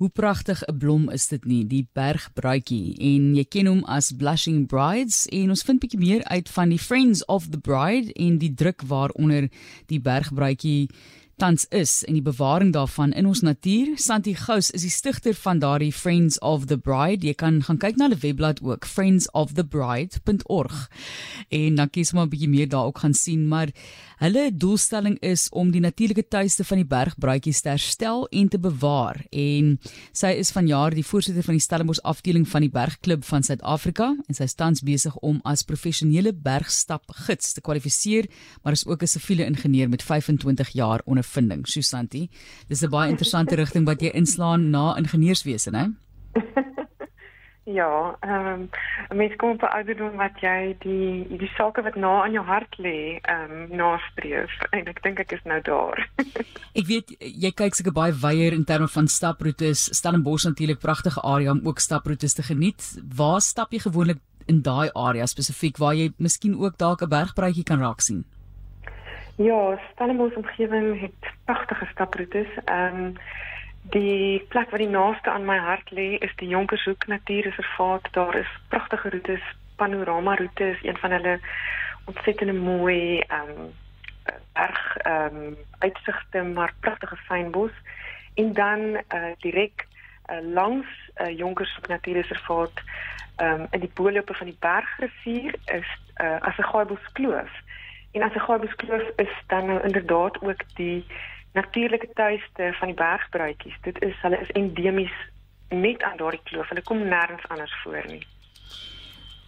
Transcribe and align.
Hoe 0.00 0.08
pragtig 0.08 0.62
'n 0.64 0.78
blom 0.78 1.10
is 1.10 1.28
dit 1.28 1.44
nie, 1.44 1.66
die 1.66 1.88
bergbruikie 1.92 2.96
en 2.96 3.34
jy 3.36 3.44
ken 3.44 3.66
hom 3.66 3.84
as 3.84 4.12
Blushing 4.16 4.66
Brides 4.66 5.26
en 5.28 5.50
ons 5.52 5.62
vind 5.62 5.80
bietjie 5.80 6.00
meer 6.00 6.24
uit 6.24 6.48
van 6.48 6.68
die 6.72 6.78
Friends 6.78 7.24
of 7.24 7.50
the 7.52 7.58
Bride 7.58 8.12
en 8.12 8.38
die 8.38 8.54
druk 8.54 8.80
waaronder 8.88 9.50
die 9.92 10.00
bergbruikie 10.00 10.88
tans 11.36 11.66
is 11.68 12.04
en 12.04 12.14
die 12.16 12.24
bewaring 12.24 12.72
daarvan 12.72 13.12
in 13.12 13.26
ons 13.26 13.40
natuur. 13.40 13.98
Santi 14.00 14.34
Gous 14.34 14.70
is 14.70 14.84
die 14.84 14.92
stigter 14.92 15.34
van 15.34 15.58
daardie 15.58 15.92
Friends 15.92 16.38
of 16.38 16.66
the 16.72 16.78
Bride. 16.78 17.26
Jy 17.26 17.34
kan 17.34 17.62
gaan 17.62 17.80
kyk 17.80 17.96
na 17.96 18.08
hulle 18.08 18.20
webblad 18.20 18.60
ook, 18.64 18.88
friendsofthebride.org. 18.88 20.88
En 21.48 21.74
dan 21.74 21.90
kies 21.90 22.12
maar 22.12 22.24
'n 22.24 22.32
bietjie 22.32 22.48
meer 22.48 22.68
daar 22.68 22.88
ook 22.88 22.98
gaan 22.98 23.14
sien, 23.14 23.48
maar 23.48 23.68
hulle 24.20 24.50
doelstelling 24.52 25.18
is 25.22 25.46
om 25.52 25.70
die 25.70 25.80
natuurlike 25.80 26.26
tuiste 26.28 26.64
van 26.64 26.82
die 26.82 26.88
bergbruitjies 26.88 27.62
te 27.62 27.70
herstel 27.72 28.26
en 28.30 28.48
te 28.48 28.58
bewaar. 28.58 29.22
En 29.30 29.78
sy 30.12 30.34
is 30.40 30.50
vanjaar 30.50 30.94
die 30.96 31.06
voorsitter 31.06 31.46
van 31.46 31.54
die 31.54 31.64
Stellenbosch 31.64 32.02
afdeling 32.02 32.48
van 32.48 32.66
die 32.66 32.72
Bergklub 32.72 33.24
van 33.24 33.46
Suid-Afrika 33.46 34.10
en 34.26 34.34
sy 34.34 34.48
is 34.50 34.58
tans 34.58 34.82
besig 34.82 35.16
om 35.22 35.40
as 35.44 35.62
professionele 35.62 36.32
bergstapgids 36.32 37.54
te 37.54 37.60
kwalifiseer, 37.60 38.26
maar 38.62 38.72
is 38.72 38.86
ook 38.86 39.02
'n 39.02 39.06
siviele 39.06 39.44
ingenieur 39.44 39.88
met 39.88 40.02
25 40.02 40.68
jaar 40.74 41.00
onder 41.04 41.20
ondervinding, 41.20 41.66
Susanti. 41.66 42.28
Dis 42.68 42.82
'n 42.82 42.90
baie 42.90 43.10
interessante 43.10 43.54
rigting 43.62 43.86
wat 43.86 44.00
jy 44.00 44.10
inslaan 44.14 44.70
na 44.70 44.96
ingenieurswese, 44.96 45.70
né? 45.70 45.92
ja, 47.64 48.16
ehm 48.20 48.46
um, 48.46 48.68
mens 49.16 49.36
kom 49.36 49.50
op 49.50 49.62
'n 49.62 49.74
ouderdom 49.76 50.16
wat 50.16 50.40
jy 50.40 50.76
die 50.78 51.36
die 51.38 51.50
sake 51.56 51.82
wat 51.82 51.94
na 51.94 52.22
aan 52.22 52.32
jou 52.32 52.44
hart 52.44 52.78
lê, 52.78 53.18
ehm 53.22 53.50
um, 53.50 53.76
nastreef 53.76 54.50
en 54.70 54.86
ek 54.86 55.02
dink 55.02 55.18
ek 55.18 55.32
is 55.32 55.44
nou 55.44 55.60
daar. 55.62 56.08
ek 56.80 56.86
weet 56.86 57.08
jy 57.18 57.50
kyk 57.50 57.74
seker 57.74 57.92
baie 57.92 58.12
weier 58.12 58.52
in 58.52 58.64
terme 58.64 58.88
van 58.88 59.06
staproetes. 59.06 59.88
Stellenbosch 59.96 60.44
natuurlik 60.44 60.78
pragtige 60.78 61.20
area 61.22 61.50
om 61.50 61.60
ook 61.64 61.78
staproetes 61.78 62.34
te 62.34 62.42
geniet. 62.42 63.00
Waar 63.16 63.40
stap 63.40 63.72
jy 63.72 63.78
gewoonlik 63.78 64.18
in 64.46 64.62
daai 64.62 64.90
area 64.94 65.26
spesifiek 65.26 65.76
waar 65.76 65.94
jy 65.94 66.12
miskien 66.18 66.58
ook 66.58 66.78
dalk 66.78 67.02
'n 67.02 67.08
bergbruitjie 67.08 67.64
kan 67.64 67.80
raak 67.80 68.00
sien? 68.00 68.24
Ja, 69.36 69.80
Stellenbosch 69.92 70.36
omgewing 70.36 71.00
het 71.00 71.20
pragtige 71.44 71.86
staproetes. 71.92 72.48
Ehm 72.64 72.96
um, 72.96 73.16
die 73.82 74.44
plek 74.48 74.70
wat 74.70 74.80
die 74.80 74.88
naaste 74.88 75.30
aan 75.30 75.44
my 75.44 75.58
hart 75.58 75.90
lê 75.90 76.18
is 76.18 76.32
die 76.36 76.48
Jonkershoek 76.48 77.06
Natuurreservaat. 77.06 78.08
Daar 78.12 78.36
is 78.36 78.58
pragtige 78.68 79.10
roetes, 79.10 79.42
panorama 79.76 80.34
roetes, 80.34 80.82
een 80.82 80.96
van 80.96 81.10
hulle 81.10 81.40
ontsettende 82.04 82.52
mooi 82.52 83.18
ehm 83.18 83.48
um, 83.48 83.72
berg 84.52 84.96
ehm 84.96 85.36
um, 85.36 85.56
uitsigte 85.78 86.42
maar 86.42 86.74
pragtige 86.80 87.16
fynbos. 87.16 87.72
En 88.34 88.52
dan 88.52 88.80
uh, 88.80 89.32
direk 89.38 89.86
uh, 90.30 90.52
langs 90.52 90.86
uh, 91.16 91.36
Jonkershoek 91.38 91.88
Natuurreservaat 91.88 92.82
ehm 93.36 93.60
um, 93.60 93.66
in 93.70 93.80
die 93.80 93.92
boelope 93.94 94.34
van 94.34 94.46
die 94.46 94.56
Bergrivier 94.60 95.54
is 95.64 95.88
uh, 96.16 96.40
as 96.40 96.56
'n 96.56 96.70
gaaibos 96.72 97.12
kloof. 97.12 97.50
En 98.12 98.22
as 98.22 98.34
'n 98.34 98.40
Gabuskloof 98.40 99.02
is 99.16 99.34
dan 99.46 99.66
nou 99.66 99.82
inderdaad 99.82 100.42
ook 100.42 100.62
die 100.74 101.06
natuurlike 101.52 102.08
tuiste 102.14 102.74
van 102.78 102.92
die 102.92 102.96
bergbruitjies. 102.96 103.78
Dit 103.82 104.02
is 104.02 104.14
hulle 104.22 104.40
is 104.40 104.50
endemies 104.58 105.16
net 105.68 106.02
aan 106.02 106.16
daardie 106.16 106.42
kloof. 106.44 106.68
Hulle 106.68 106.82
kom 106.82 107.02
nêrens 107.02 107.46
anders 107.48 107.74
voor 107.82 108.06
nie. 108.06 108.26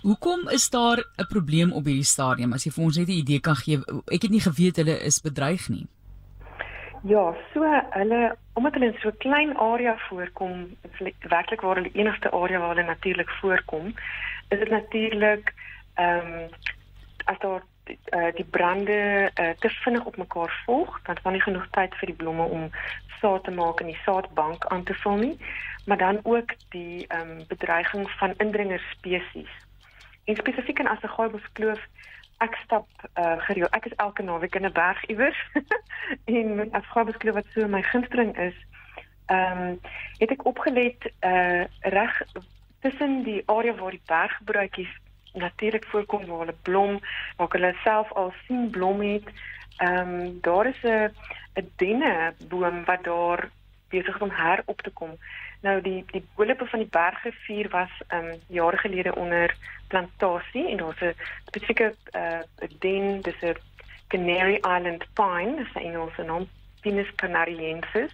Hoekom 0.03 0.49
is 0.49 0.71
daar 0.71 0.99
'n 0.99 1.27
probleem 1.29 1.73
op 1.73 1.85
hierdie 1.85 2.05
stadium? 2.05 2.53
As 2.53 2.65
jy 2.65 2.71
vir 2.71 2.85
ons 2.85 2.97
net 2.97 3.09
'n 3.09 3.23
idee 3.23 3.41
kan 3.41 3.57
gee. 3.57 3.79
Ek 4.07 4.23
het 4.23 4.31
nie 4.31 4.41
geweet 4.41 4.77
hulle 4.77 4.99
is 4.99 5.21
bedreig 5.21 5.69
nie. 5.69 5.87
Ja, 7.03 7.35
so 7.53 7.63
hulle 7.91 8.37
omdat 8.53 8.73
hulle 8.73 8.87
in 8.87 8.99
so 9.01 9.09
'n 9.09 9.17
klein 9.19 9.57
area 9.57 9.97
voorkom, 10.09 10.77
werklik 11.29 11.61
waar 11.61 11.77
hulle 11.77 11.93
enigste 11.93 12.31
area 12.31 12.59
waar 12.59 12.75
hulle 12.75 12.87
natuurlik 12.87 13.31
voorkom, 13.31 13.95
is 14.49 14.59
dit 14.59 14.71
natuurlik 14.71 15.55
ehm 15.95 16.27
um, 16.27 16.49
as 17.25 17.39
daar 17.39 17.63
uh, 18.11 18.33
die 18.35 18.45
brande 18.45 19.31
uh, 19.35 19.51
te 19.59 19.69
vinnig 19.69 20.05
op 20.05 20.17
mekaar 20.17 20.63
volg, 20.67 21.01
dan 21.03 21.17
is 21.17 21.23
daar 21.23 21.33
nie 21.33 21.43
genoeg 21.43 21.67
tyd 21.71 21.95
vir 21.95 22.13
die 22.13 22.17
blomme 22.17 22.45
om 22.45 22.71
saad 23.21 23.45
te 23.45 23.51
maak 23.51 23.81
en 23.81 23.87
die 23.87 24.01
saadbank 24.05 24.67
aan 24.67 24.85
te 24.85 24.95
vul 24.95 25.17
nie, 25.17 25.37
maar 25.87 25.99
dan 25.99 26.21
ook 26.23 26.55
die 26.75 27.07
um, 27.15 27.47
bedreiging 27.49 28.11
van 28.11 28.35
indringer 28.37 28.83
spesies. 28.91 29.51
En 30.25 30.37
spesifiek 30.37 30.79
in 30.79 30.89
Assegaaibosskloof 30.89 31.81
ek 32.43 32.57
stap 32.65 32.89
uh, 33.19 33.39
gereeld. 33.47 33.71
Ek 33.71 33.87
is 33.87 33.95
elke 34.03 34.23
naweek 34.23 34.55
in 34.59 34.67
'n 34.67 34.73
berg 34.73 35.05
iewers 35.07 35.39
en 36.39 36.69
Assegaaibosskloof 36.71 37.35
wat 37.35 37.51
so 37.55 37.69
my 37.69 37.83
gunsteling 37.83 38.37
is, 38.39 38.57
ehm 39.27 39.63
um, 39.63 39.81
het 40.19 40.31
ek 40.31 40.47
opgelet 40.47 41.11
uh, 41.21 41.65
reg 41.81 42.23
tussen 42.81 43.23
die 43.23 43.43
area 43.47 43.75
waar 43.75 43.95
die 43.95 44.07
bergbruitjies 44.07 44.95
natuurlik 45.33 45.85
voorkom 45.85 46.27
waar 46.27 46.39
hulle 46.39 46.55
blom, 46.63 47.01
waar 47.37 47.49
hulle 47.51 47.75
self 47.85 48.13
al 48.13 48.33
sien 48.47 48.71
blom 48.71 49.01
het. 49.01 49.29
Ehm 49.77 50.21
um, 50.21 50.39
daar 50.41 50.67
is 50.67 50.83
'n 50.83 51.11
'n 51.55 51.71
denneboom 51.77 52.85
wat 52.85 53.05
daar 53.05 53.51
besig 53.89 54.15
is 54.15 54.21
om 54.21 54.31
herop 54.31 54.81
te 54.83 54.91
kom. 54.91 55.17
Nou 55.61 55.81
die 55.81 56.05
die 56.11 56.25
bolepe 56.35 56.67
van 56.67 56.79
die 56.79 56.89
bergrivier 56.89 57.69
was 57.69 57.91
ehm 58.09 58.25
um, 58.25 58.41
jare 58.47 58.77
gelede 58.77 59.15
onder 59.15 59.57
plantasie 59.89 60.69
en 60.69 60.77
daar's 60.77 61.01
'n 61.01 61.15
spesifieke 61.45 61.95
uh 62.13 62.69
den, 62.79 63.21
dis 63.21 63.41
'n 63.41 63.57
Canary 64.09 64.55
Island 64.55 65.07
pine, 65.13 65.57
dis 65.57 65.75
'n 65.75 65.79
Engelse 65.79 66.23
naam, 66.23 66.49
Pinus 66.81 67.15
canariensis 67.15 68.13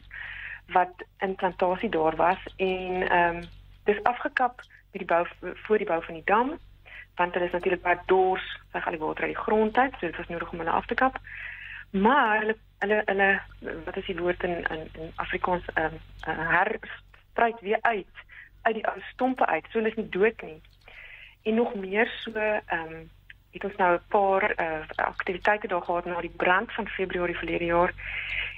wat 0.67 0.95
in 1.19 1.35
plantasie 1.35 1.89
daar 1.89 2.17
was 2.17 2.39
en 2.57 3.09
ehm 3.09 3.37
um, 3.37 3.49
dis 3.85 4.03
afgekap 4.03 4.63
by 4.93 4.99
die 4.99 5.07
bou 5.07 5.27
voor 5.41 5.79
die 5.79 5.87
bou 5.87 6.05
van 6.05 6.15
die 6.15 6.25
dam 6.25 6.59
want 7.19 7.35
hulle 7.35 7.47
is 7.47 7.53
natuurlik 7.53 7.83
baie 7.83 7.99
dors, 8.07 8.47
sy 8.73 8.81
gaan 8.81 8.97
die 8.97 9.03
water 9.03 9.27
uit 9.27 9.35
die 9.35 9.43
grond 9.43 9.79
uit, 9.79 9.93
so 9.99 10.07
dit 10.07 10.17
was 10.17 10.31
nodig 10.33 10.53
om 10.53 10.63
hulle 10.63 10.79
af 10.79 10.87
te 10.87 10.95
kap. 10.95 11.19
Maar 11.91 12.39
hulle 12.39 12.57
hulle 12.79 13.03
hulle 13.11 13.29
wat 13.85 13.97
is 13.97 14.07
die 14.07 14.19
woord 14.19 14.43
in 14.47 14.57
in, 14.71 14.89
in 15.03 15.13
Afrikaans 15.17 15.67
ehm 15.75 15.99
um, 15.99 16.01
uh, 16.29 16.49
herstryd 16.55 17.61
weer 17.61 17.79
uit 17.81 18.25
uit 18.63 18.75
die 18.75 18.87
ou 18.87 19.01
stompe 19.13 19.47
uit. 19.47 19.65
So 19.71 19.79
hulle 19.79 19.91
is 19.91 20.01
nie 20.01 20.09
dood 20.09 20.43
nie. 20.43 20.61
En 21.43 21.55
nog 21.55 21.75
meer 21.75 22.11
so 22.23 22.33
ehm 22.33 22.93
um, 22.99 23.11
het 23.51 23.65
ons 23.65 23.77
nou 23.77 23.95
'n 23.95 24.09
paar 24.09 24.45
uh, 24.61 24.85
aktiwiteite 24.95 25.69
daar 25.69 25.83
gehad 25.83 26.05
na 26.05 26.21
die 26.21 26.37
brand 26.37 26.73
van 26.73 26.89
Februarie 26.89 27.37
verlede 27.37 27.65
jaar 27.65 27.93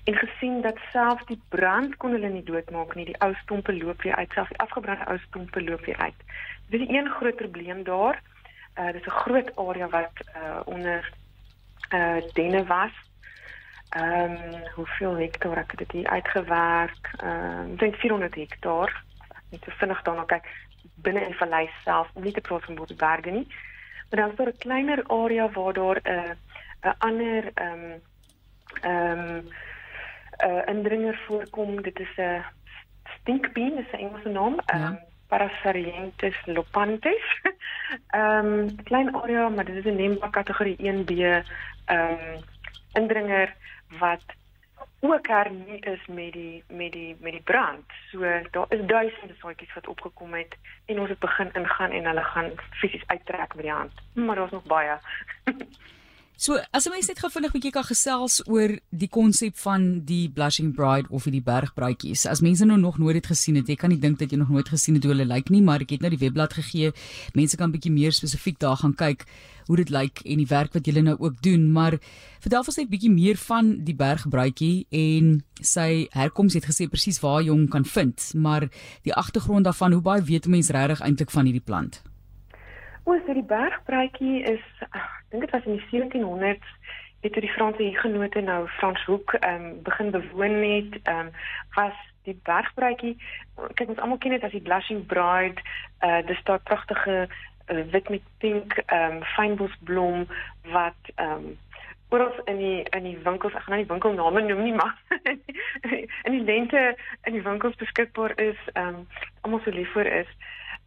en 0.05 0.15
gesien 0.15 0.61
dat 0.61 0.79
selfs 0.93 1.27
die 1.27 1.41
brand 1.49 1.97
kon 1.97 2.11
hulle 2.11 2.29
nie 2.29 2.43
doodmaak 2.43 2.95
nie. 2.95 3.05
Die 3.05 3.21
ou 3.21 3.35
stompe 3.35 3.77
loop 3.77 4.03
weer 4.03 4.17
uit, 4.17 4.33
selfs 4.33 4.49
die 4.49 4.59
afgebrande 4.59 5.07
ou 5.07 5.19
stompe 5.19 5.63
loop 5.63 5.85
weer 5.85 5.97
uit. 5.97 6.21
Dit 6.69 6.81
is 6.81 6.89
'n 6.89 7.09
groot 7.09 7.37
probleem 7.37 7.83
daar. 7.83 8.23
Uh 8.75 8.93
dis 8.93 9.07
'n 9.07 9.21
groot 9.25 9.57
area 9.57 9.89
wat 9.89 10.13
uh 10.37 10.61
onder 10.65 11.13
uh 11.95 12.23
denne 12.33 12.65
was. 12.65 12.93
Ehm 13.91 14.31
um, 14.31 14.63
hoeveel 14.75 15.17
hektaar 15.19 15.57
ek 15.57 15.79
dit 15.79 15.93
uitgewerk? 16.07 17.11
Ehm 17.17 17.73
ek 17.73 17.79
dink 17.79 17.95
400 17.95 18.35
hektaar. 18.35 19.05
Ek 19.29 19.43
moet 19.51 19.63
te 19.63 19.71
vinnig 19.71 20.03
daarna 20.03 20.25
kyk 20.25 20.47
binne 20.95 21.27
in 21.27 21.35
vallei 21.35 21.71
self, 21.85 22.11
nie 22.15 22.33
te 22.33 22.41
praat 22.41 22.65
van 22.65 22.75
nie. 23.33 23.47
Maar 24.11 24.21
dan 24.21 24.31
is 24.31 24.37
daar 24.37 24.47
'n 24.47 24.59
kleiner 24.59 25.03
area 25.07 25.51
waar 25.51 25.73
daar 25.73 26.01
'n 26.03 26.11
uh, 26.13 26.35
'n 26.83 26.95
ander 26.99 27.51
ehm 27.55 27.85
um, 27.85 28.03
ehm 28.81 29.19
um, 29.19 29.49
uh, 30.45 30.63
indringer 30.67 31.21
voorkom. 31.27 31.83
Dit 31.83 31.99
is 31.99 32.17
'n 32.17 32.45
stinkbeen, 33.21 33.77
dis 33.77 33.93
'n 33.93 33.97
Engelse 33.97 34.29
naam. 34.29 34.59
Ehm 34.59 34.83
um, 34.83 34.93
ja. 34.93 35.10
Parasarientis 35.31 36.37
lopantis. 36.47 37.27
Ehm 38.19 38.47
um, 38.47 38.83
klein 38.85 39.15
area, 39.15 39.49
maar 39.49 39.65
dit 39.65 39.77
is 39.77 39.85
'n 39.85 39.97
NEMA 39.97 40.29
kategorie 40.31 40.77
1B 40.77 41.11
ehm 41.11 41.43
um, 41.95 42.43
indringer 42.93 43.55
wat 43.99 44.25
ook 45.01 45.27
hernie 45.27 45.81
is 45.81 46.07
met 46.07 46.33
die 46.33 46.65
met 46.69 46.93
die 46.93 47.17
met 47.21 47.33
die 47.33 47.43
brand. 47.43 47.85
So 48.11 48.19
daar 48.51 48.67
is 48.69 48.87
duisende 48.87 49.35
saadjies 49.39 49.75
wat 49.75 49.87
opgekom 49.87 50.35
het 50.35 50.57
en 50.85 51.01
ons 51.01 51.09
het 51.09 51.19
begin 51.19 51.51
ingaan 51.53 51.91
en 51.91 52.05
hulle 52.05 52.25
gaan 52.25 52.51
fisies 52.71 53.07
uittrek 53.07 53.55
met 53.55 53.65
die 53.65 53.73
hand. 53.73 53.93
Maar 54.13 54.37
daar's 54.37 54.51
nog 54.51 54.65
baie. 54.65 54.99
So 56.41 56.57
as 56.73 56.87
'n 56.87 56.93
mens 56.93 57.07
net 57.07 57.19
gou 57.21 57.29
vinnig 57.29 57.53
bietjie 57.53 57.71
kan 57.71 57.85
gesels 57.85 58.41
oor 58.49 58.71
die 58.91 59.09
konsep 59.13 59.59
van 59.61 60.01
die 60.09 60.27
blushing 60.33 60.73
bride 60.73 61.07
of 61.11 61.25
die 61.25 61.43
bergbruitjies. 61.43 62.25
As 62.27 62.41
mense 62.41 62.65
nou 62.65 62.79
nog 62.81 62.97
nooit 62.99 63.21
dit 63.21 63.27
gesien 63.27 63.57
het, 63.57 63.69
jy 63.69 63.77
kan 63.77 63.91
nie 63.91 63.99
dink 64.01 64.19
dat 64.19 64.31
jy 64.31 64.39
nog 64.39 64.49
nooit 64.49 64.69
gesien 64.69 64.95
het 64.95 65.05
hoe 65.05 65.13
hulle 65.13 65.27
lyk 65.29 65.51
nie, 65.51 65.61
maar 65.61 65.81
ek 65.81 65.91
het 65.91 66.01
nou 66.01 66.09
die 66.09 66.19
webblad 66.19 66.53
gegee. 66.53 66.93
Mense 67.35 67.59
kan 67.59 67.71
bietjie 67.71 67.93
meer 67.93 68.13
spesifiek 68.13 68.59
daar 68.59 68.77
gaan 68.77 68.95
kyk 68.95 69.27
hoe 69.67 69.77
dit 69.77 69.91
lyk 69.91 70.23
en 70.25 70.37
die 70.39 70.47
werk 70.47 70.73
wat 70.73 70.87
julle 70.87 71.03
nou 71.03 71.17
ook 71.19 71.43
doen, 71.43 71.73
maar 71.73 72.01
vertel 72.41 72.65
ons 72.65 72.77
net 72.77 72.89
bietjie 72.89 73.13
meer 73.13 73.37
van 73.37 73.85
die 73.85 73.95
bergbruitjie 73.95 74.87
en 74.91 75.45
sy 75.61 76.09
herkoms 76.11 76.55
het 76.55 76.65
gesê 76.65 76.89
presies 76.89 77.21
waar 77.21 77.43
jy 77.43 77.51
hom 77.51 77.69
kan 77.69 77.85
vind, 77.85 78.33
maar 78.35 78.71
die 79.05 79.13
agtergrond 79.13 79.65
daarvan, 79.65 79.93
hoe 79.93 80.03
baie 80.03 80.23
weet 80.23 80.47
mense 80.47 80.73
regtig 80.73 81.01
eintlik 81.01 81.31
van 81.31 81.45
hierdie 81.45 81.61
plant? 81.65 82.01
O, 83.05 83.17
so 83.27 83.35
die 83.35 83.47
bergbruitjie 83.47 84.43
is 84.57 84.65
ek 84.91 85.09
dink 85.31 85.47
dit 85.47 85.55
was 85.55 85.67
in 85.67 85.79
die 85.79 85.87
1700s 85.93 86.77
het 87.21 87.35
die 87.35 87.53
Franse 87.53 87.91
genote 88.01 88.41
nou 88.41 88.69
Frans 88.79 89.05
Hoek 89.05 89.35
ehm 89.41 89.65
um, 89.65 89.83
begin 89.83 90.11
bewoon 90.11 90.63
het 90.63 91.01
ehm 91.03 91.27
um, 91.27 91.31
was 91.75 91.97
die 92.29 92.37
bergbruikie 92.45 93.17
kyk 93.75 93.89
ons 93.89 93.99
almal 93.99 94.21
ken 94.21 94.37
dit 94.37 94.45
as 94.45 94.55
die 94.57 94.65
blushing 94.65 95.07
bride 95.13 95.63
uh 96.07 96.21
dis 96.29 96.45
daai 96.49 96.59
pragtige 96.69 97.17
uh, 97.27 97.83
wit 97.95 98.09
met 98.09 98.31
pink 98.45 98.79
um 98.93 99.21
fynbosblom 99.35 100.27
wat 100.77 101.13
um 101.17 101.51
oral 102.11 102.33
in 102.53 102.57
die 102.57 102.79
in 102.97 103.09
die 103.09 103.19
winkels 103.25 103.55
ek 103.55 103.67
gaan 103.67 103.77
nou 103.77 103.83
nie 103.83 103.91
winkelname 103.93 104.45
noem 104.47 104.63
nie 104.67 104.77
maar 104.77 104.97
in 106.27 106.37
die 106.37 106.45
lente 106.45 106.85
in 107.29 107.37
die 107.39 107.45
winkels 107.47 107.77
beskikbaar 107.83 108.37
is 108.51 108.61
um 108.75 109.05
almal 109.41 109.63
so 109.65 109.77
lief 109.77 109.93
vir 109.97 110.13
is 110.23 110.33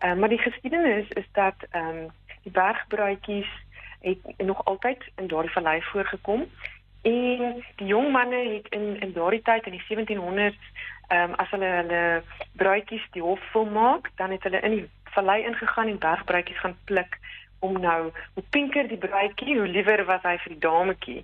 uh, 0.03 0.13
maar 0.13 0.29
die 0.29 0.41
geskiedenis 0.41 1.09
is 1.09 1.27
dat 1.31 1.55
um 1.71 2.11
die 2.43 2.51
bergbruikies 2.51 3.49
het 4.01 4.19
nog 4.37 4.65
altyd 4.65 5.03
in 5.15 5.27
daardie 5.27 5.51
vallei 5.51 5.81
voorgekom 5.81 6.47
En 7.03 7.63
die 7.75 7.87
jong 7.87 8.11
manne 8.11 8.35
het 8.35 8.67
in 8.69 8.99
in 8.99 9.11
daardie 9.13 9.41
tyd 9.41 9.65
in 9.65 9.75
die 9.75 9.83
1700s, 9.87 10.59
ehm 11.07 11.29
um, 11.29 11.33
as 11.35 11.49
hulle 11.49 11.71
hulle 11.79 12.23
bruidjies 12.55 13.07
die 13.11 13.21
hof 13.21 13.51
wil 13.53 13.65
maak, 13.65 14.07
dan 14.15 14.31
het 14.31 14.43
hulle 14.43 14.59
in 14.59 14.71
die 14.71 14.85
vallei 15.15 15.43
ingegaan 15.43 15.87
en 15.87 15.97
bergbruidjies 15.97 16.59
gaan 16.59 16.77
pluk 16.83 17.17
om 17.59 17.79
nou 17.79 18.11
hoe 18.33 18.43
pinker 18.49 18.87
die 18.87 18.97
bruidjie, 18.97 19.57
hoe 19.57 19.67
liewer 19.67 20.05
was 20.05 20.23
hy 20.23 20.37
vir 20.45 20.55
die 20.55 20.63
dametjie. 20.63 21.19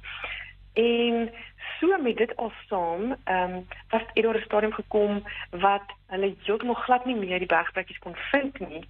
En 0.73 1.31
so 1.79 1.97
met 2.01 2.17
dit 2.17 2.35
al 2.35 2.51
saam, 2.67 3.15
ehm 3.23 3.53
um, 3.53 3.67
was 3.89 4.01
dit 4.13 4.25
oor 4.25 4.35
'n 4.35 4.41
stadium 4.41 4.73
gekom 4.73 5.23
wat 5.49 5.87
hulle 6.07 6.35
heeltemal 6.43 6.75
glad 6.75 7.05
nie 7.05 7.15
meer 7.15 7.39
die 7.39 7.47
bergbruidjies 7.47 7.99
kon 7.99 8.15
vind 8.15 8.59
nie. 8.59 8.87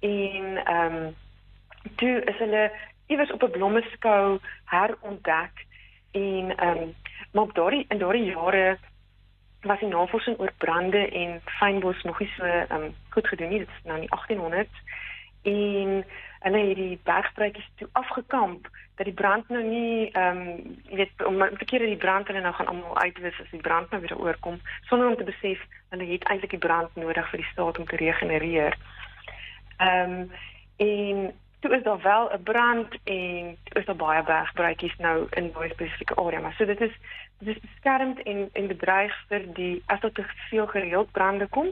En 0.00 0.64
ehm 0.64 0.94
um, 0.94 1.14
toe 1.96 2.24
is 2.24 2.38
hulle 2.38 2.72
iewers 3.06 3.32
op 3.32 3.42
'n 3.42 3.50
blommeskou 3.50 4.38
herontdek 4.64 5.66
en 6.12 6.56
ehm 6.56 6.78
um, 6.78 6.94
maar 7.32 7.52
daardie 7.52 7.84
in 7.88 7.98
daardie 7.98 8.24
jare 8.24 8.78
was 9.60 9.78
die 9.78 9.88
navorsing 9.88 10.38
oor 10.38 10.52
brande 10.58 11.08
en 11.08 11.40
fynbos 11.44 12.02
nog 12.02 12.18
nie 12.18 12.32
so 12.36 12.44
ehm 12.44 12.82
um, 12.82 12.94
goed 13.08 13.28
gedoen 13.28 13.48
nie 13.48 13.58
dit 13.58 13.68
is 13.68 13.84
nou 13.84 14.00
in 14.00 14.06
die 14.08 14.36
1800s 14.36 14.76
en 15.44 16.04
hulle 16.44 16.62
het 16.68 16.76
die 16.76 16.98
bergbruikers 17.02 17.70
toe 17.80 17.88
afgekamp 17.92 18.68
dat 18.96 19.06
die 19.06 19.14
brand 19.14 19.48
nou 19.48 19.62
nie 19.64 20.10
ehm 20.12 20.40
um, 20.40 20.74
jy 20.88 20.96
weet 20.96 21.24
om 21.26 21.40
te 21.58 21.64
keer 21.64 21.86
die 21.86 22.00
brand 22.06 22.28
hulle 22.30 22.40
nou 22.40 22.54
gaan 22.54 22.72
almal 22.72 22.98
uitwis 22.98 23.40
as 23.42 23.50
die 23.50 23.64
brand 23.68 23.90
nou 23.90 24.00
weer 24.00 24.18
oorkom 24.18 24.60
sonder 24.90 25.08
om 25.08 25.16
te 25.16 25.30
besef 25.30 25.62
hulle 25.94 26.10
het 26.10 26.26
eintlik 26.28 26.56
die 26.56 26.66
brand 26.66 26.94
nodig 26.94 27.30
vir 27.30 27.42
die 27.42 27.50
staat 27.52 27.78
om 27.78 27.86
te 27.86 27.96
regenereer. 27.96 28.76
Ehm 29.78 30.20
um, 30.20 30.30
en 30.76 31.32
toe 31.64 31.76
is 31.76 31.82
daar 31.82 32.00
wel 32.02 32.30
'n 32.32 32.42
brand 32.42 32.94
en 33.04 33.56
is 33.72 33.84
daar 33.84 33.96
baie 33.96 34.22
bergbruikies 34.22 34.96
nou 34.96 35.26
in 35.30 35.44
'n 35.44 35.70
spesifieke 35.70 36.14
area 36.14 36.40
maar 36.40 36.54
so 36.58 36.64
dit 36.64 36.80
is 36.80 36.94
dit 37.38 37.56
is 37.56 37.62
beskermd 37.62 38.22
en 38.22 38.48
en 38.52 38.66
bedreig 38.66 39.14
vir 39.28 39.42
die 39.54 39.82
as 39.86 40.00
daar 40.00 40.12
te 40.12 40.24
veel 40.50 40.66
gereeld 40.66 41.10
brande 41.12 41.46
kom 41.46 41.68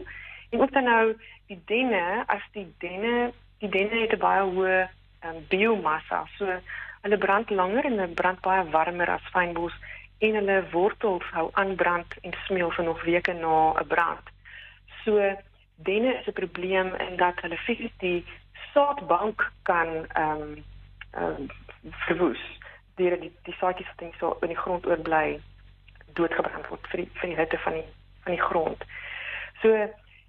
en 0.51 0.61
ook 0.61 0.73
dan 0.73 0.85
nou 0.85 1.17
die 1.47 1.63
denne 1.65 2.23
as 2.27 2.43
die 2.53 2.75
denne 2.79 3.33
die 3.63 3.71
denne 3.71 4.03
het 4.03 4.15
'n 4.17 4.25
baie 4.27 4.43
hoë 4.43 4.79
um, 5.27 5.39
biomassa 5.49 6.25
so 6.37 6.59
hulle 7.03 7.19
brand 7.19 7.51
langer 7.51 7.85
en 7.85 7.99
hulle 7.99 8.19
brand 8.21 8.41
baie 8.41 8.65
warmer 8.75 9.11
as 9.11 9.33
fynbos 9.35 9.75
en 10.19 10.39
hulle 10.41 10.59
wortels 10.73 11.27
hou 11.37 11.49
aan 11.53 11.75
brand 11.75 12.19
en 12.23 12.35
smeel 12.47 12.71
vir 12.71 12.85
nog 12.85 13.03
weke 13.05 13.33
na 13.33 13.75
'n 13.81 13.87
brand 13.95 14.35
so 15.05 15.19
denne 15.77 16.15
is 16.19 16.27
'n 16.27 16.41
probleem 16.43 16.95
in 16.95 17.17
dat 17.17 17.41
hulle 17.41 17.57
fisies 17.57 17.97
die 17.99 18.25
saadbank 18.75 19.51
kan 19.63 19.89
ehm 20.09 20.43
um, 20.43 20.65
ehm 21.13 21.37
um, 21.39 21.51
verwoes 22.07 22.43
deur 22.97 23.21
die 23.21 23.33
die 23.43 23.57
saadjies 23.61 23.91
wat 23.95 24.01
net 24.01 24.15
so 24.19 24.37
in 24.41 24.49
die 24.49 24.63
grond 24.65 24.87
oorbly 24.87 25.41
doodgebrand 26.19 26.69
word 26.69 26.87
vir 26.93 27.03
die 27.03 27.11
vir 27.21 27.29
die 27.29 27.39
hitte 27.41 27.59
van 27.65 27.73
die 27.73 27.89
van 28.25 28.33
die 28.37 28.43
grond. 28.43 28.85
So 29.63 29.71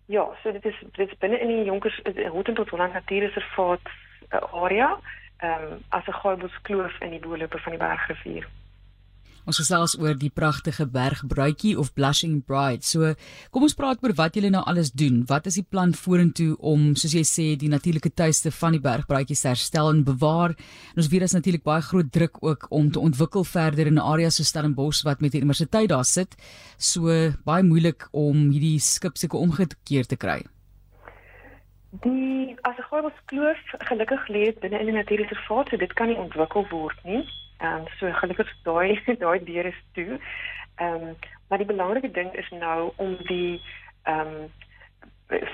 ja, 0.05 0.29
so 0.43 0.51
dit 0.51 0.65
is 0.65 0.83
dit 0.91 1.07
is 1.07 1.17
binne 1.17 1.39
in 1.39 1.47
die 1.47 1.63
Jonkers 1.63 2.01
Houten 2.03 2.53
tot 2.53 2.69
Holland 2.69 2.93
Natuurreservaat 2.93 3.79
uh, 4.29 4.53
area 4.63 4.99
ehm 5.37 5.71
um, 5.71 5.83
as 5.89 6.05
'n 6.07 6.19
gaaibos 6.21 6.61
kloof 6.61 6.99
in 6.99 7.09
die 7.09 7.19
boelope 7.19 7.59
van 7.59 7.71
die 7.71 7.79
Bergrivier. 7.79 8.47
Ons 9.43 9.59
gesels 9.59 9.97
oor 9.99 10.15
die 10.15 10.31
pragtige 10.31 10.85
bergbruitjie 10.87 11.73
of 11.79 11.91
Blushing 11.97 12.37
Bride. 12.47 12.85
So, 12.87 13.11
kom 13.51 13.65
ons 13.67 13.75
praat 13.75 13.99
oor 13.99 14.13
wat 14.15 14.37
julle 14.39 14.53
nou 14.53 14.61
alles 14.63 14.93
doen. 14.95 15.23
Wat 15.27 15.49
is 15.51 15.57
die 15.59 15.65
plan 15.67 15.91
vorentoe 15.97 16.53
om, 16.63 16.93
soos 16.95 17.15
jy 17.17 17.25
sê, 17.27 17.47
die 17.59 17.71
natuurlike 17.71 18.13
tuiste 18.15 18.53
van 18.55 18.77
die 18.77 18.83
bergbruitjies 18.83 19.43
herstel 19.49 19.91
en 19.91 20.05
bewaar? 20.07 20.55
En 20.93 21.03
ons 21.03 21.11
weet 21.11 21.25
daar's 21.25 21.35
natuurlik 21.35 21.65
baie 21.67 21.83
groot 21.83 22.11
druk 22.15 22.39
ook 22.39 22.69
om 22.71 22.87
te 22.91 23.03
ontwikkel 23.03 23.43
verder 23.43 23.91
in 23.91 23.99
areas 23.99 24.39
so 24.39 24.47
Stellenbosch 24.47 25.03
wat 25.03 25.19
met 25.19 25.35
die 25.35 25.43
universiteit 25.43 25.91
daar 25.91 26.07
sit. 26.07 26.39
So, 26.77 27.11
baie 27.43 27.67
moeilik 27.67 28.07
om 28.15 28.47
hierdie 28.47 28.79
skip 28.79 29.19
seker 29.19 29.43
omgekeer 29.43 30.07
te 30.07 30.15
kry. 30.15 30.39
Die 32.01 32.55
as 32.63 32.77
'n 32.79 32.87
groot 32.89 33.13
kloof 33.25 33.59
gelukkig 33.91 34.27
lê 34.27 34.55
binne 34.61 34.79
in 34.79 34.85
die 34.85 34.95
natuurreservaat, 34.95 35.69
so 35.69 35.77
dit 35.77 35.93
kan 35.93 36.07
nie 36.07 36.17
ontwikkel 36.17 36.65
word 36.71 36.97
nie. 37.03 37.27
Ehm 37.57 37.75
um, 37.75 37.87
so 37.97 38.11
gelukkig 38.11 38.55
daai 38.63 39.01
daai 39.23 39.43
deur 39.43 39.65
is 39.65 39.81
toe. 39.93 40.19
Ehm 40.75 40.93
um, 40.93 41.15
maar 41.47 41.57
die 41.57 41.67
belangrike 41.67 42.11
ding 42.11 42.33
is 42.33 42.49
nou 42.49 42.91
om 42.95 43.17
die 43.27 43.61
ehm 44.03 44.27
um, 44.27 44.51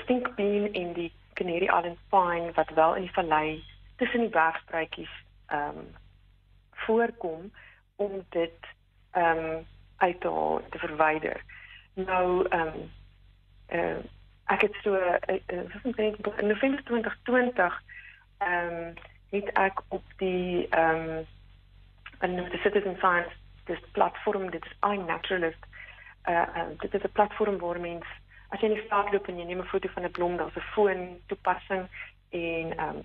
stinkbeen 0.03 0.73
en 0.73 0.93
die 0.93 1.11
Canary 1.33 1.65
Island 1.65 1.97
pine 2.09 2.51
wat 2.53 2.69
wel 2.75 2.95
in 2.95 3.01
die 3.01 3.13
vallei 3.13 3.63
tussen 3.95 4.19
die 4.19 4.29
bergspruitjies 4.29 5.15
ehm 5.47 5.77
um, 5.77 5.95
voorkom 6.71 7.51
om 7.95 8.25
dit 8.29 8.59
ehm 9.11 9.37
um, 9.37 9.65
uit 9.97 10.21
te, 10.21 10.61
te 10.69 10.77
verwyder. 10.77 11.43
Nou 11.93 12.47
ehm 12.49 12.67
um, 12.67 12.91
uh, 13.71 13.97
ek 14.45 14.61
het 14.61 14.75
so 14.81 14.95
uh, 14.95 15.15
uh, 15.27 16.37
in 16.37 16.47
November 16.47 16.83
2020 16.83 17.83
ehm 18.37 18.73
um, 18.73 18.93
het 19.29 19.51
ek 19.53 19.81
op 19.87 20.03
die 20.17 20.67
ehm 20.69 21.09
um, 21.09 21.25
en 22.19 22.35
die 22.35 22.63
citizen 22.63 22.97
science 22.97 23.35
dis 23.65 23.79
platform 23.91 24.49
dit 24.49 24.65
is 24.65 24.77
iNaturalist 24.91 25.63
uh, 26.27 26.47
uh 26.55 26.67
dit 26.77 26.93
is 26.93 27.03
'n 27.03 27.11
platform 27.11 27.57
waar 27.57 27.79
mens 27.79 28.05
as 28.49 28.59
jy 28.59 28.67
in 28.67 28.73
die 28.73 28.85
stad 28.85 29.11
loop 29.11 29.27
en 29.27 29.37
jy 29.37 29.45
neem 29.45 29.61
'n 29.61 29.71
foto 29.73 29.89
van 29.93 30.03
'n 30.03 30.11
blom 30.11 30.37
daar's 30.37 30.55
'n 30.55 30.71
foon 30.73 31.19
toepassing 31.27 31.87
en 32.29 32.79
um 32.87 33.03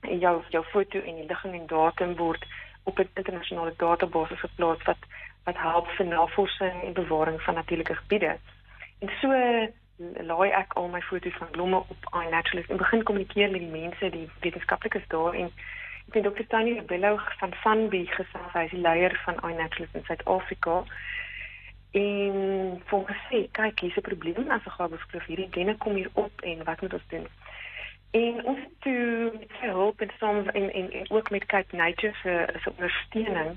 en 0.00 0.18
jou 0.18 0.42
jou 0.48 0.64
foto 0.64 0.98
en 0.98 1.16
die 1.16 1.26
ligging 1.26 1.54
en 1.54 1.66
datum 1.66 2.16
word 2.16 2.44
op 2.84 2.98
'n 2.98 3.08
internasionale 3.14 3.74
database 3.76 4.36
geplaas 4.36 4.82
wat 4.82 4.98
wat 5.44 5.56
help 5.56 5.88
vir 5.88 6.06
navorsing 6.06 6.82
en 6.82 6.92
bewaring 6.92 7.42
van 7.42 7.54
natuurlike 7.54 7.94
gebiede. 7.94 8.38
En 8.98 9.10
so 9.20 9.28
laai 10.26 10.50
ek 10.50 10.72
al 10.72 10.88
my 10.88 11.00
foto's 11.00 11.36
van 11.36 11.50
blomme 11.50 11.76
op 11.76 12.24
iNaturalist 12.26 12.70
en 12.70 12.76
begin 12.76 13.02
kommunikeer 13.02 13.50
met 13.50 13.60
die 13.60 13.80
mense, 13.80 14.10
die 14.10 14.30
wetenskaplikes 14.40 15.08
daar 15.08 15.34
en 15.34 15.52
Het 16.12 16.22
Dr. 16.22 16.46
Tanya 16.48 16.82
Bello 16.82 17.20
van 17.38 17.52
Sanbi 17.62 18.06
gesels, 18.06 18.52
hy 18.52 18.64
is 18.64 18.70
die 18.70 18.80
leier 18.80 19.20
van 19.24 19.40
iNaturalist 19.50 19.94
in 19.94 20.04
Suid-Afrika. 20.04 20.84
En 21.94 22.36
vir 22.90 23.04
gesê, 23.10 23.40
kyk, 23.52 23.80
hier's 23.80 23.96
'n 23.96 24.08
probleem 24.10 24.50
as 24.50 24.66
'n 24.66 24.76
gabelskloof 24.78 25.26
hierdie 25.26 25.48
denne 25.50 25.76
kom 25.76 25.94
hier 25.94 26.10
op 26.12 26.40
en 26.40 26.64
wat 26.64 26.80
moet 26.80 26.92
ons 26.92 27.08
doen? 27.08 27.26
En 28.10 28.44
ons 28.44 28.58
toe 28.78 29.32
met 29.38 29.50
sy 29.60 29.66
hulp 29.66 30.00
en 30.00 30.10
soms 30.18 30.46
en, 30.46 30.72
en 30.72 30.90
en 30.90 31.10
ook 31.10 31.30
met 31.30 31.46
Cape 31.46 31.76
Nature 31.76 32.14
se 32.22 32.46
se 32.62 32.70
ondersteuning 32.70 33.56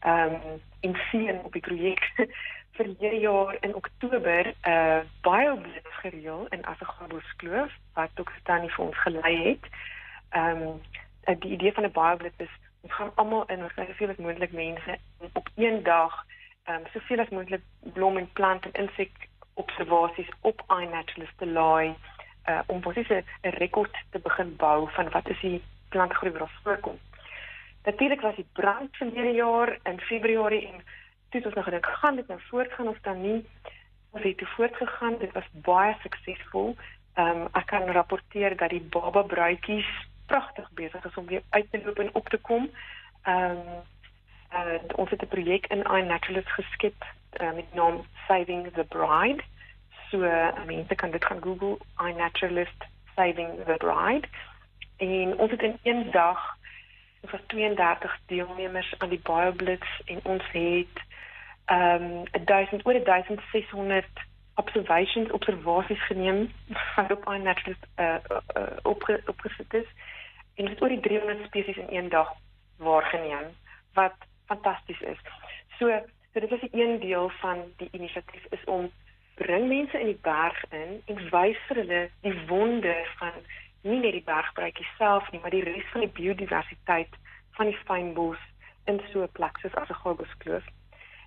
ehm 0.00 0.34
um, 0.34 0.60
in 0.80 0.96
sien 1.10 1.38
op 1.44 1.52
die 1.52 1.62
projek 1.62 2.12
vir 2.76 2.86
hierdie 2.98 3.20
jaar 3.20 3.56
in 3.60 3.74
Oktober 3.74 4.46
'n 4.46 4.70
uh, 4.70 5.00
bioblitz 5.20 5.94
gereël 6.02 6.46
in 6.48 6.64
Assegaboeskloof 6.64 7.72
wat 7.94 8.10
Dr. 8.14 8.38
Tanya 8.42 8.68
vir 8.68 8.84
ons 8.84 8.98
gelei 8.98 9.36
het. 9.48 9.64
Ehm 10.30 10.62
um, 10.62 10.80
die 11.24 11.52
idee 11.52 11.72
van 11.72 11.84
'n 11.84 11.92
bioblitz 11.92 12.40
is 12.40 12.54
ons 12.80 12.92
gaan 12.92 13.12
almal 13.14 13.44
in 13.46 13.62
ons 13.62 13.72
kry 13.72 13.86
soveel 13.86 14.10
as 14.10 14.16
moontlik 14.16 14.52
mense 14.52 14.98
op 15.32 15.48
een 15.54 15.82
dag 15.82 16.24
ehm 16.64 16.76
um, 16.76 16.86
soveel 16.92 17.20
as 17.20 17.28
moontlik 17.28 17.62
blom 17.80 18.16
en 18.16 18.32
plant 18.32 18.64
en 18.64 18.72
insek 18.72 19.28
observasies 19.54 20.28
op 20.40 20.64
iNaturalist 20.68 21.38
te 21.38 21.46
laai 21.46 21.94
uh, 22.48 22.60
om 22.66 22.80
presies 22.80 23.08
'n 23.08 23.48
rekord 23.48 23.96
te 24.10 24.18
begin 24.18 24.56
bou 24.56 24.90
van 24.90 25.10
wat 25.10 25.28
is 25.28 25.40
die 25.40 25.62
plantgroei 25.88 26.32
wat 26.32 26.50
voorkom. 26.62 26.98
Natuurlik 27.84 28.20
was 28.20 28.34
die 28.34 28.48
brand 28.52 28.96
hierdie 28.98 29.34
jaar 29.34 29.78
in 29.82 30.00
Februarie 30.00 30.66
en 30.66 30.78
toe 31.28 31.40
het 31.40 31.46
ons 31.46 31.54
nog 31.54 31.64
gedink 31.64 31.86
gaan 31.86 32.16
dit 32.16 32.26
nou 32.26 32.40
voortgaan 32.40 32.88
of 32.88 33.00
dan 33.00 33.20
nie. 33.20 33.46
Ons 34.10 34.22
het 34.22 34.38
toe 34.38 34.46
voortgegaan, 34.46 35.18
dit 35.18 35.32
was 35.32 35.48
baie 35.52 35.96
suksesvol. 36.02 36.76
Ehm 37.14 37.40
um, 37.40 37.48
ek 37.52 37.66
kan 37.66 37.90
rapporteer 37.90 38.56
dat 38.56 38.70
die 38.70 38.80
baba 38.80 39.22
bruidjies 39.22 39.90
pragtig 40.26 40.70
besig 40.70 41.04
is 41.04 41.14
om 41.14 41.26
weer 41.26 41.42
uit 41.50 41.66
te 41.70 41.80
loop 41.84 41.98
en 41.98 42.14
op 42.14 42.28
te 42.28 42.38
kom. 42.38 42.70
Ehm 43.22 43.50
um, 43.50 43.82
uh, 44.52 44.96
ons 44.96 45.10
het 45.10 45.22
'n 45.22 45.26
projek 45.26 45.66
in 45.66 45.82
iNaturalist 45.82 46.50
geskep 46.50 47.04
uh, 47.40 47.52
met 47.52 47.74
naam 47.74 48.06
Saving 48.26 48.72
the 48.72 48.84
Bride. 48.84 49.42
So 50.10 50.22
uh, 50.22 50.64
mense 50.66 50.94
kan 50.94 51.10
dit 51.10 51.24
gaan 51.24 51.42
Google 51.42 51.78
iNaturalist 52.08 52.84
Saving 53.14 53.64
the 53.66 53.74
Bride. 53.78 54.28
En 54.96 55.38
ons 55.38 55.50
het 55.50 55.62
in 55.62 55.78
een 55.82 56.10
dag 56.10 56.56
het 57.30 57.48
32 57.48 58.18
deelnemers 58.26 58.94
aan 58.98 59.08
die 59.08 59.20
BioBlitz 59.22 60.00
en 60.04 60.20
ons 60.22 60.42
het 60.52 61.02
ehm 61.64 62.02
um, 62.02 62.44
1000 62.44 62.86
oor 62.86 63.04
1600 63.04 64.06
observations 64.54 65.30
observasies 65.30 66.06
geneem 66.06 66.52
wat 66.96 67.10
op 67.10 67.28
aan 67.28 67.42
naturalist 67.42 67.86
uh, 67.96 68.14
uh, 68.56 68.62
opge, 68.82 69.22
opgesit 69.26 69.74
is 69.74 69.86
en 70.54 70.66
dit 70.66 70.82
oor 70.82 70.88
die 70.88 71.00
300 71.00 71.46
spesies 71.46 71.76
in 71.76 71.96
een 71.96 72.08
dag 72.08 72.32
waargeneem 72.76 73.54
wat 73.94 74.14
fantasties 74.46 75.00
is. 75.00 75.20
So, 75.78 75.90
so 76.32 76.40
dit 76.40 76.52
is 76.52 76.62
'n 76.62 76.78
een 76.78 77.00
deel 77.00 77.28
van 77.28 77.58
die 77.76 77.88
inisiatief 77.90 78.44
is 78.50 78.64
om 78.64 78.90
bring 79.34 79.68
mense 79.68 80.00
in 80.00 80.06
die 80.06 80.20
berg 80.22 80.64
in 80.70 81.02
en 81.06 81.30
wys 81.30 81.58
vir 81.66 81.76
hulle 81.76 82.10
die 82.20 82.46
wonde 82.46 82.94
van 83.18 83.32
nie 83.80 84.00
net 84.00 84.12
die 84.12 84.24
bergbruikie 84.24 84.86
self 84.98 85.30
nie, 85.30 85.40
maar 85.40 85.50
die 85.50 85.64
res 85.64 85.88
van 85.92 86.00
die 86.00 86.14
biodiversiteit 86.20 87.16
van 87.50 87.66
die 87.66 87.78
fynbos 87.84 88.38
in 88.84 89.00
so 89.12 89.22
'n 89.22 89.32
plek 89.32 89.58
soos 89.58 89.74
as 89.74 89.88
'n 89.88 90.02
Gobuskloof. 90.04 90.64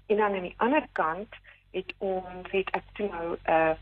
En 0.07 0.17
dan 0.17 0.36
aan 0.36 0.41
die 0.50 0.57
ander 0.57 0.88
kant 0.91 1.36
het 1.72 1.93
ons 1.98 2.51
het 2.51 2.69
ek 2.69 2.84
toe 2.93 3.10
nou 3.10 3.27
'n 3.36 3.51
uh, 3.51 3.75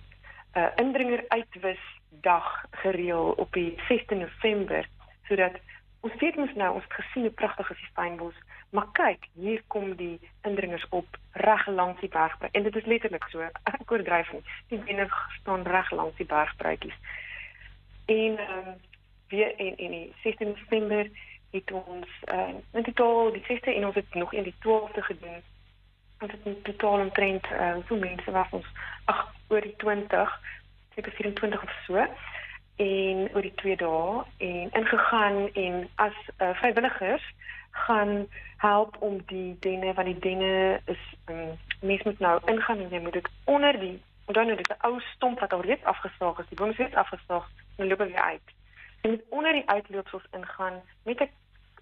'n 0.56 0.60
uh, 0.60 0.72
indringer 0.76 1.24
uitwis 1.28 1.84
dag 2.10 2.66
gereël 2.72 3.32
op 3.38 3.54
die 3.54 3.76
6de 3.88 4.16
November 4.16 4.88
sodat 5.28 5.60
ons 6.06 6.16
weet 6.22 6.36
mos 6.38 6.54
nou 6.54 6.74
ons 6.78 6.84
het 6.84 6.98
gesien 7.00 7.26
hoe 7.26 7.38
pragtig 7.42 7.70
is 7.74 7.82
die 7.82 7.94
fynbos, 7.98 8.36
maar 8.70 8.90
kyk, 8.98 9.28
hier 9.34 9.62
kom 9.74 9.96
die 9.96 10.20
indringers 10.46 10.86
op 10.90 11.18
reg 11.32 11.68
langs 11.68 12.00
die 12.00 12.10
bergbruik 12.10 12.54
en 12.54 12.64
dit 12.64 12.76
is 12.76 12.90
letterlik 12.92 13.26
so 13.32 13.46
ek 13.46 13.92
oordryf 13.92 14.32
nie. 14.34 14.44
Die 14.74 14.82
bene 14.88 15.08
staan 15.40 15.64
reg 15.64 15.92
langs 15.92 16.18
die 16.22 16.30
bergbruikies. 16.30 17.00
En 18.06 18.38
ehm 18.38 18.68
um, 18.68 18.76
weer 19.30 19.60
in 19.60 19.78
in 19.78 19.92
die 19.92 20.14
16 20.24 20.48
November 20.48 21.10
het 21.52 21.72
ons 21.72 22.08
uh, 22.26 22.54
in 22.72 22.84
totaal 22.84 23.32
die 23.32 23.44
6ste 23.48 23.74
en 23.76 23.86
ons 23.86 23.96
het 23.96 24.14
nog 24.14 24.34
in 24.34 24.44
die 24.44 24.56
12ste 24.66 25.02
gedoen. 25.10 25.42
Ons 26.20 26.32
het 26.32 26.40
in 26.44 26.62
totaal 26.62 27.00
omtrent 27.00 27.46
uh, 27.52 27.74
hoeveel 27.74 27.98
mense 27.98 28.32
was 28.32 28.48
ons? 28.50 28.68
Ag, 29.06 29.34
oor 29.48 29.62
die 29.62 29.76
20, 29.78 30.40
seker 30.96 31.12
24 31.12 31.64
of 31.64 31.76
so. 31.86 32.08
En 32.76 33.30
oor 33.34 33.42
die 33.42 33.54
2 33.56 33.76
dae 33.76 34.24
en 34.38 34.72
ingegaan 34.72 35.54
en 35.54 35.90
as 35.96 36.18
uh, 36.38 36.50
vrywilligers 36.60 37.34
gaan 37.70 38.28
help 38.58 38.96
om 39.00 39.22
die 39.26 39.56
denne 39.60 39.94
van 39.94 40.06
die 40.06 40.20
denne 40.20 40.82
is 40.86 41.04
um, 41.26 41.56
mens 41.82 42.04
moet 42.04 42.20
nou 42.20 42.40
ingaan 42.46 42.80
en 42.80 42.90
jy 42.90 43.00
moet 43.00 43.14
dit 43.14 43.30
onder 43.44 43.80
die 43.80 44.02
onthou 44.26 44.46
nou 44.46 44.58
dis 44.58 44.76
'n 44.76 44.86
ou 44.88 45.00
stomp 45.00 45.40
wat 45.40 45.54
al 45.54 45.62
reeds 45.62 45.84
afgesaag 45.84 46.40
is. 46.40 46.48
Die 46.50 46.58
boom 46.58 46.70
is 46.70 46.78
reeds 46.78 46.96
afgesaag 46.96 47.50
en 47.78 47.88
loop 47.88 47.98
weer 47.98 48.22
uit. 48.22 48.48
Jy 49.02 49.10
moet 49.10 49.24
onder 49.30 49.52
die 49.52 49.70
uitloopsels 49.70 50.26
ingaan 50.32 50.82
met 51.04 51.20
'n 51.20 51.30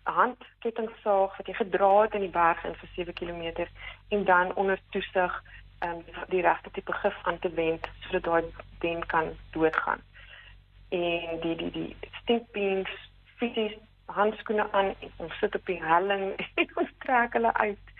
handkettingsaag 0.03 1.37
wat 1.37 1.47
jy 1.47 1.53
gedra 1.53 2.01
het 2.01 2.13
in 2.13 2.25
die 2.25 2.29
berg 2.29 2.63
in 2.63 2.75
vir 2.75 2.89
7 2.95 3.13
km 3.13 3.67
en 4.09 4.23
dan 4.23 4.55
onder 4.55 4.79
toesig 4.89 5.43
um, 5.83 6.03
die 6.27 6.41
regte 6.41 6.71
tipe 6.71 6.93
gif 6.93 7.15
aan 7.21 7.39
te 7.39 7.49
wend 7.49 7.87
sodat 7.99 8.23
daai 8.23 8.43
den 8.79 9.05
kan 9.05 9.27
doodgaan. 9.51 10.01
En 10.93 11.39
die 11.45 11.55
die 11.61 11.71
die 11.71 11.95
stinkbeans 12.21 12.93
fisies 13.39 13.75
handskoene 14.05 14.67
aan 14.71 14.93
en 14.99 15.11
ons 15.25 15.37
sit 15.41 15.55
op 15.55 15.65
die 15.65 15.81
helling 15.83 16.25
en 16.61 16.77
ons 16.83 16.95
trek 17.05 17.33
hulle 17.39 17.53
uit. 17.53 17.93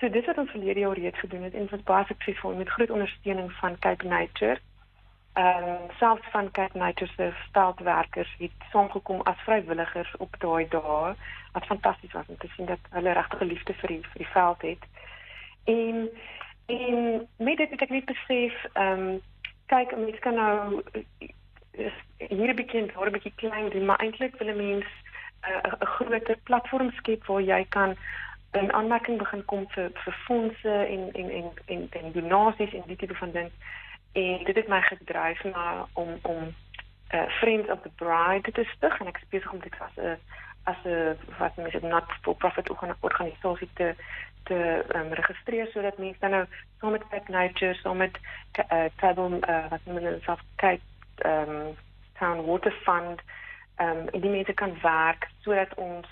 So 0.00 0.10
dis 0.10 0.26
wat 0.26 0.38
ons 0.42 0.50
verlede 0.50 0.84
jaar 0.84 0.98
reeds 0.98 1.24
gedoen 1.24 1.46
het 1.48 1.54
en 1.54 1.66
dit 1.66 1.74
was 1.76 1.88
baie 1.90 2.10
suksesvol 2.10 2.54
met 2.58 2.74
groot 2.76 2.90
ondersteuning 2.90 3.52
van 3.60 3.78
Cape 3.78 4.06
Nature 4.06 4.60
ehm 5.32 5.64
um, 5.64 5.90
selfs 5.98 6.30
van 6.30 6.50
Cape 6.50 6.78
Nature 6.78 7.10
se 7.16 7.32
veldwerkers 7.52 8.34
het 8.38 8.50
saamgekom 8.70 9.20
as 9.20 9.40
vrywilligers 9.44 10.16
op 10.16 10.34
daai 10.38 10.68
dae 10.68 11.14
wat 11.52 11.66
fantasties 11.66 12.12
was 12.12 12.26
om 12.26 12.36
te 12.36 12.48
sien 12.56 12.66
dat 12.66 12.78
hulle 12.90 13.12
regtig 13.12 13.40
liefde 13.40 13.74
vir 13.74 13.88
die 13.88 14.00
vir 14.00 14.18
die 14.24 14.32
veld 14.32 14.62
het. 14.62 14.84
En 15.64 16.08
en 16.66 17.28
met 17.36 17.56
dit 17.56 17.70
het 17.70 17.82
ek 17.82 17.94
net 17.96 18.04
besef 18.04 18.64
ehm 18.72 19.06
um, 19.06 19.20
kyk 19.72 19.96
mense 19.96 20.20
kan 20.20 20.34
nou 20.34 20.84
hier 22.16 22.50
'n 22.50 22.54
bietjie 22.56 22.86
daar 22.92 23.06
'n 23.06 23.12
bietjie 23.12 23.32
klein 23.36 23.84
maar 23.84 24.00
eintlik 24.00 24.36
wil 24.38 24.48
'n 24.48 24.56
mens 24.56 24.86
eh, 25.40 25.56
'n 25.56 25.76
uh, 25.80 25.88
groter 25.96 26.36
platform 26.42 26.90
skep 26.90 27.26
waar 27.26 27.42
jy 27.42 27.66
kan 27.68 27.96
in 28.52 28.72
aanmerking 28.72 29.18
begin 29.18 29.44
kom 29.44 29.64
vir 29.68 29.90
vir 30.04 30.16
fondse 30.26 30.72
en 30.94 31.12
en 31.12 31.30
en 31.30 31.52
en, 31.66 31.88
en 31.90 32.12
en 32.12 32.12
van 33.16 33.30
ding. 33.30 33.50
En 34.12 34.44
dit 34.44 34.56
het 34.56 34.68
my 34.68 34.80
gedryf 34.80 35.44
na 35.44 35.86
om 35.92 36.18
om 36.22 36.54
uh, 37.14 37.28
Friends 37.28 37.70
of 37.70 37.80
the 37.82 37.90
Bride 37.96 38.52
te 38.52 38.64
stig 38.64 39.00
en 39.00 39.06
is 39.16 39.28
besig 39.28 39.52
om 39.52 39.60
dit 39.60 39.74
as 40.64 40.84
'n 40.84 41.16
wat 41.38 41.56
not 41.82 42.04
for 42.22 42.34
profit 42.34 42.70
organisasie 43.00 43.68
te 43.74 43.94
te 44.42 44.84
um, 44.94 45.12
registreer 45.12 45.66
sodat 45.66 45.98
mense 45.98 46.18
dan 46.20 46.30
nou 46.30 46.46
met 46.92 47.08
Cape 47.08 47.30
Nature, 47.30 47.74
met 47.96 48.18
uh, 48.72 48.84
uh, 49.48 49.68
wat 49.70 49.80
noem 49.84 49.96
hulle 49.96 50.18
self 50.22 50.40
Cape 50.56 50.91
um, 51.24 51.76
Town 52.18 52.44
Water 52.44 52.72
Fund 52.72 53.20
um, 53.78 54.08
en 54.08 54.20
die 54.20 54.30
mense 54.30 54.52
kan 54.52 54.80
werk 54.82 55.28
sodat 55.40 55.74
ons 55.74 56.06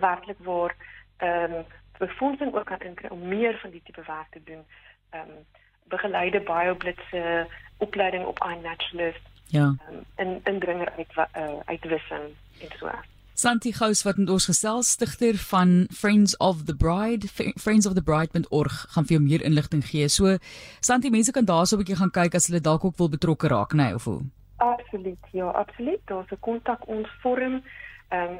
werklik 0.00 0.38
waar 0.38 0.74
ehm 1.16 1.52
um, 1.52 1.64
befondsing 1.98 2.54
ook 2.54 2.64
kan 2.64 2.80
inkry 2.80 3.08
om 3.08 3.28
meer 3.28 3.58
van 3.58 3.70
die 3.70 3.82
tipe 3.84 4.02
werk 4.06 4.30
te 4.30 4.42
doen. 4.44 4.64
Ehm 5.10 5.28
um, 5.28 5.44
begeleide 5.88 6.40
bioblitse 6.40 7.46
opleiding 7.76 8.24
op 8.24 8.44
iNaturalist. 8.44 9.20
Ja. 9.44 9.74
Um, 9.90 10.04
in 10.16 10.40
indringer 10.44 10.92
uit 10.96 11.12
uh, 11.16 11.58
uitwissing 11.64 12.22
en 12.60 12.78
so. 12.78 12.90
Santi 13.36 13.68
Gous 13.76 14.00
wat 14.06 14.16
ons 14.16 14.46
gesels 14.48 14.90
stigter 14.96 15.36
van 15.50 15.72
Friends 15.92 16.36
of 16.40 16.62
the 16.64 16.74
Bride 16.74 17.28
friendsofthebride.org 17.60 18.76
gaan 18.94 19.04
vir 19.04 19.14
jou 19.18 19.20
meer 19.20 19.42
inligting 19.44 19.82
gee. 19.84 20.08
So 20.08 20.38
Santi 20.80 21.10
mense 21.12 21.34
kan 21.36 21.44
daarso 21.44 21.76
'n 21.76 21.82
bietjie 21.82 21.98
gaan 22.00 22.10
kyk 22.10 22.34
as 22.34 22.46
hulle 22.48 22.60
dalk 22.64 22.84
ook 22.84 22.96
wil 22.96 23.12
betrokke 23.12 23.48
raak, 23.48 23.74
nê, 23.74 23.84
nee, 23.84 23.94
of 23.94 24.04
hoe? 24.04 24.22
Absoluut. 24.56 25.20
Ja, 25.32 25.50
absoluut. 25.50 26.00
Daar's 26.06 26.32
'n 26.32 26.40
kontak 26.40 26.88
ons 26.88 27.08
vorm. 27.20 27.62
Ehm 28.08 28.22
um, 28.22 28.38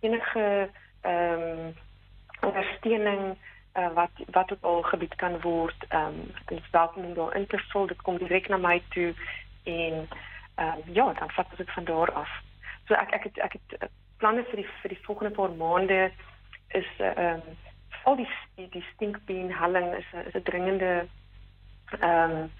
enige 0.00 0.70
ehm 1.00 1.42
um, 1.42 1.74
ondersteuning 2.40 3.36
uh, 3.74 3.92
wat 3.94 4.14
wat 4.30 4.52
op 4.52 4.64
al 4.64 4.82
gebied 4.82 5.14
kan 5.14 5.40
word. 5.40 5.84
Ehm 5.88 6.06
um, 6.06 6.30
dit 6.46 6.58
is 6.58 6.70
welkom 6.70 7.04
om 7.04 7.14
daar 7.14 7.36
in 7.36 7.46
te 7.46 7.58
vul. 7.58 7.86
Dit 7.86 8.02
kom 8.02 8.18
direk 8.18 8.48
na 8.48 8.56
my 8.56 8.82
toe 8.88 9.14
en 9.62 10.08
ehm 10.54 10.78
um, 10.86 10.94
ja, 10.94 11.12
dan 11.12 11.30
vat 11.30 11.46
dit 11.56 11.72
van 11.72 11.84
daar 11.84 12.12
af. 12.12 12.30
So 12.86 12.94
ek 12.94 13.10
ek 13.10 13.22
het 13.22 13.38
ek 13.38 13.52
het 13.52 13.82
uh, 13.82 13.88
planne 14.18 14.44
vir 14.50 14.62
die 14.62 14.68
vir 14.82 14.94
die 14.94 15.04
volgende 15.04 15.34
paar 15.34 15.54
maande 15.62 16.00
is 16.68 16.90
uh, 16.98 17.06
ehm 17.06 17.18
uh, 17.18 17.34
um, 17.34 17.64
al 18.06 18.16
die 18.16 18.28
die, 18.56 18.68
die 18.70 18.84
stinkbeen 18.94 19.52
helling 19.52 19.94
is 19.94 20.08
'n 20.12 20.26
is 20.28 20.34
'n 20.34 20.42
dringende 20.42 21.06
ehm 22.00 22.30
um, 22.30 22.50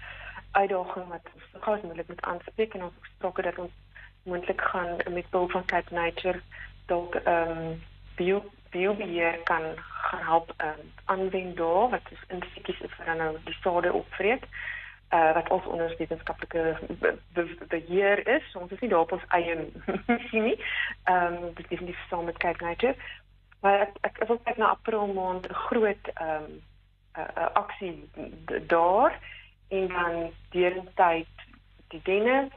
uitdaging 0.51 1.07
wat 1.07 1.25
ons 1.33 1.63
gous 1.65 1.81
moontlik 1.81 2.07
moet 2.07 2.21
aanspreek 2.21 2.73
en 2.73 2.83
ons 2.83 3.03
gesproke 3.07 3.41
dat 3.41 3.57
ons 3.57 3.71
moontlik 4.23 4.61
gaan 4.61 4.97
met 5.13 5.29
behulp 5.29 5.51
van 5.51 5.65
Cape 5.65 5.93
Nature 5.93 6.41
dalk 6.85 7.15
ehm 7.15 7.51
um, 7.57 7.81
bio 8.15 8.43
biobeheer 8.71 9.37
kan 9.43 9.63
gaan 10.07 10.23
help 10.23 10.53
um, 10.57 10.91
aanwend 11.05 11.57
daar 11.57 11.89
wat 11.89 12.11
is 12.11 12.23
in 12.27 12.43
siekies 12.53 12.79
is 12.79 12.95
vir 12.97 13.15
nou 13.15 13.37
die 13.45 13.57
sade 13.61 13.93
opvreet 13.93 14.43
uh, 15.09 15.33
wat 15.33 15.49
ons 15.49 15.65
onder 15.65 15.95
wetenskaplike 15.97 16.77
be 16.99 17.15
be 17.33 17.57
beheer 17.67 18.27
is. 18.27 18.55
Ons 18.55 18.71
is 18.71 18.79
nie 18.79 18.89
daar 18.89 19.05
op 19.05 19.11
ons 19.11 19.27
eie 19.27 19.55
missie 20.07 20.41
nie. 20.41 20.57
Ehm 21.03 21.33
um, 21.43 21.53
dit 21.53 21.71
is 21.71 21.79
nie 21.79 21.95
saam 22.09 22.25
met 22.25 22.37
Cape 22.37 22.63
Nature. 22.63 22.95
Maar 23.61 23.87
ek 23.87 23.97
ek 24.01 24.27
wil 24.27 24.39
kyk 24.43 24.57
na 24.57 24.73
April 24.75 25.07
maand 25.13 25.47
'n 25.49 25.53
groot 25.53 26.11
ehm 26.13 26.43
um, 26.43 26.61
uh, 27.17 27.49
aksie 27.53 28.09
daar. 28.67 29.19
En 29.67 29.87
dan 29.87 30.31
deurentyd 30.49 31.27
die 31.87 32.01
dinge 32.03 32.49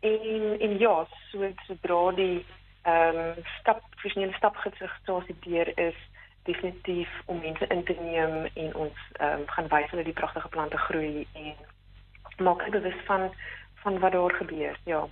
en 0.00 0.60
en 0.60 0.78
ja 0.78 1.06
so 1.30 1.50
sodra 1.66 2.12
die 2.12 2.46
ehm 2.82 3.16
um, 3.16 3.44
stap 3.60 3.82
professionele 3.90 4.32
stapgidsigstasie 4.32 5.36
deur 5.40 5.78
is 5.78 5.98
definitief 6.42 7.10
om 7.26 7.38
mense 7.40 7.66
in 7.66 7.84
te 7.84 7.96
neem 8.00 8.48
en 8.54 8.74
ons 8.74 8.98
ehm 9.12 9.40
um, 9.40 9.46
gaan 9.46 9.68
wys 9.68 9.90
hulle 9.90 10.02
die 10.02 10.20
pragtige 10.20 10.48
plante 10.48 10.76
groei 10.76 11.26
en 11.32 11.54
maak 12.42 12.60
hulle 12.64 12.80
bewus 12.80 13.04
van 13.04 13.34
van 13.82 13.98
wat 13.98 14.12
daar 14.12 14.30
gebeur. 14.30 14.78
Ja. 14.84 15.08